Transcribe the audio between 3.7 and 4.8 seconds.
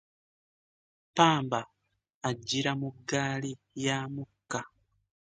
ya mukka.